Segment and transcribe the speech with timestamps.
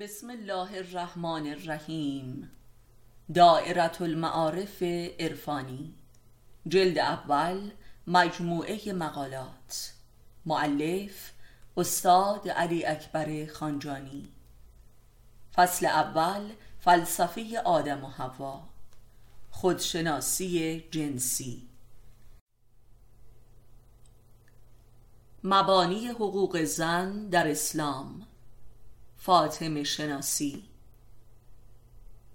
[0.00, 2.50] بسم الله الرحمن الرحیم.
[3.34, 4.82] دائرة المعارف
[5.20, 5.94] عرفانی.
[6.66, 7.70] جلد اول
[8.06, 9.92] مجموعه مقالات.
[10.46, 11.32] معلف
[11.76, 14.28] استاد علی اکبر خانجانی.
[15.54, 18.60] فصل اول فلسفه آدم و حوا.
[19.50, 21.68] خودشناسی جنسی.
[25.44, 28.26] مبانی حقوق زن در اسلام.
[29.26, 30.64] فاطمه شناسی.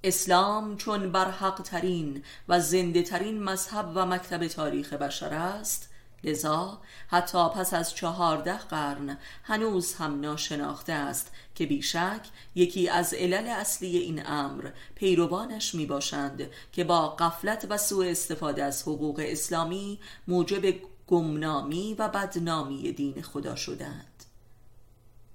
[0.04, 5.90] اسلام چون برحق ترین و زنده ترین مذهب و مکتب تاریخ بشر است
[6.24, 12.22] لذا حتی پس از چهارده قرن هنوز هم ناشناخته است که بیشک
[12.56, 18.64] یکی از علل اصلی این امر پیروانش می باشند که با قفلت و سوء استفاده
[18.64, 20.76] از حقوق اسلامی موجب
[21.08, 24.11] گمنامی و بدنامی دین خدا شدند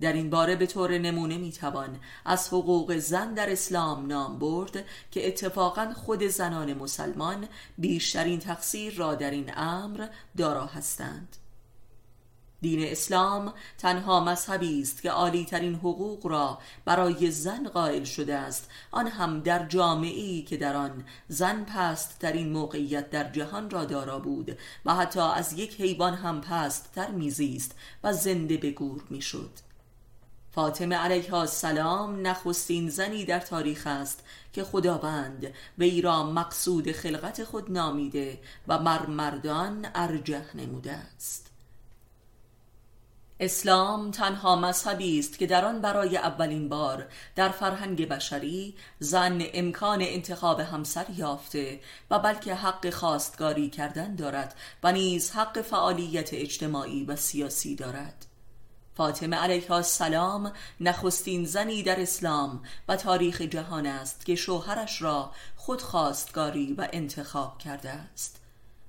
[0.00, 5.28] در این باره به طور نمونه می‌توان از حقوق زن در اسلام نام برد که
[5.28, 11.36] اتفاقا خود زنان مسلمان بیشترین تقصیر را در این امر دارا هستند.
[12.60, 18.70] دین اسلام تنها مذهبی است که عالی ترین حقوق را برای زن قائل شده است.
[18.90, 24.18] آن هم در جامعه‌ای که در آن زن پست ترین موقعیت در جهان را دارا
[24.18, 29.50] بود و حتی از یک حیوان هم پست تر میزیست و زنده به گور می‌شد.
[30.56, 37.72] فاطمه علیها السلام نخستین زنی در تاریخ است که خداوند وی را مقصود خلقت خود
[37.72, 41.50] نامیده و بر مردان ارجح نموده است.
[43.40, 50.02] اسلام تنها مذهبی است که در آن برای اولین بار در فرهنگ بشری زن امکان
[50.02, 57.16] انتخاب همسر یافته و بلکه حق خواستگاری کردن دارد و نیز حق فعالیت اجتماعی و
[57.16, 58.25] سیاسی دارد.
[58.96, 65.82] فاطمه علیها السلام نخستین زنی در اسلام و تاریخ جهان است که شوهرش را خود
[65.82, 68.45] خواستگاری و انتخاب کرده است.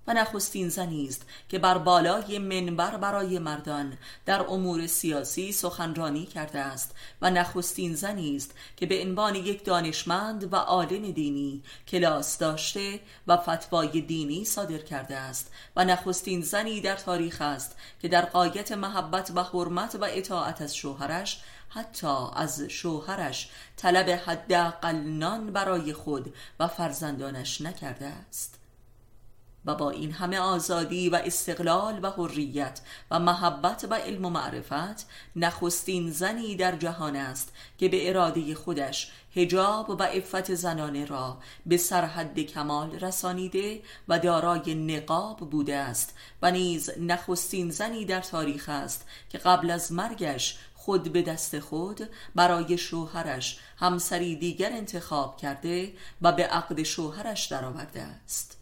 [0.07, 6.59] و نخستین زنی است که بر بالای منبر برای مردان در امور سیاسی سخنرانی کرده
[6.59, 12.99] است و نخستین زنی است که به عنوان یک دانشمند و عالم دینی کلاس داشته
[13.27, 18.71] و فتوای دینی صادر کرده است و نخستین زنی در تاریخ است که در قایت
[18.71, 26.33] محبت و حرمت و اطاعت از شوهرش حتی از شوهرش طلب حداقل نان برای خود
[26.59, 28.59] و فرزندانش نکرده است.
[29.67, 35.07] و با این همه آزادی و استقلال و حریت و محبت و علم و معرفت
[35.35, 41.77] نخستین زنی در جهان است که به اراده خودش هجاب و عفت زنانه را به
[41.77, 49.05] سرحد کمال رسانیده و دارای نقاب بوده است و نیز نخستین زنی در تاریخ است
[49.29, 56.31] که قبل از مرگش خود به دست خود برای شوهرش همسری دیگر انتخاب کرده و
[56.31, 58.57] به عقد شوهرش درآورده است.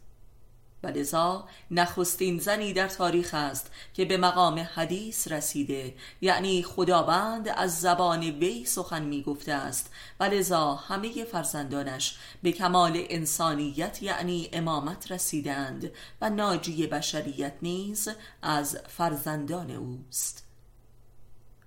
[0.86, 5.96] و لذا نخستین زنی در تاریخ است که به مقام حدیث رسیده.
[6.22, 9.90] یعنی خداوند از زبان وی سخن می گفته است.
[10.20, 15.92] و لذا همه فرزندانش به کمال انسانیت یعنی امامت رسیدند
[16.22, 18.10] و ناجی بشریت نیز
[18.42, 20.46] از فرزندان اوست.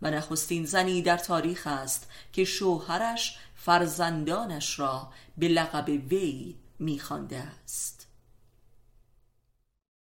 [0.03, 5.09] و نخستین زنی در تاریخ است که شوهرش فرزندانش را
[5.39, 8.08] به لقب وی میخوانده است.